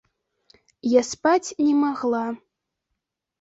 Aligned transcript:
Я 0.93 1.01
спаць 1.09 1.49
не 1.65 1.75
магла. 1.83 2.23